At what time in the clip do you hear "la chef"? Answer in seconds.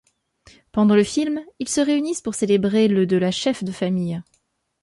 3.17-3.63